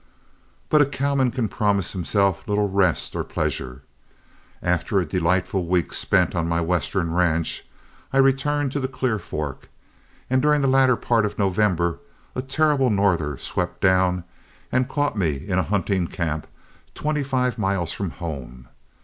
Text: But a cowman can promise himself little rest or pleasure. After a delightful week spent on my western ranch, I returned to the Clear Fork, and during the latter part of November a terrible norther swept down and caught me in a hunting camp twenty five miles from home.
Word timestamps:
But 0.69 0.81
a 0.81 0.87
cowman 0.87 1.29
can 1.29 1.47
promise 1.47 1.93
himself 1.93 2.47
little 2.47 2.67
rest 2.67 3.15
or 3.15 3.23
pleasure. 3.23 3.83
After 4.63 4.99
a 4.99 5.05
delightful 5.05 5.67
week 5.67 5.93
spent 5.93 6.33
on 6.33 6.47
my 6.47 6.59
western 6.59 7.13
ranch, 7.13 7.63
I 8.11 8.17
returned 8.17 8.71
to 8.71 8.79
the 8.79 8.87
Clear 8.87 9.19
Fork, 9.19 9.69
and 10.27 10.41
during 10.41 10.61
the 10.61 10.67
latter 10.67 10.95
part 10.95 11.23
of 11.23 11.37
November 11.37 11.99
a 12.35 12.41
terrible 12.41 12.89
norther 12.89 13.37
swept 13.37 13.79
down 13.79 14.23
and 14.71 14.89
caught 14.89 15.15
me 15.15 15.35
in 15.47 15.59
a 15.59 15.69
hunting 15.69 16.07
camp 16.07 16.47
twenty 16.95 17.21
five 17.21 17.59
miles 17.59 17.91
from 17.93 18.09
home. 18.09 18.69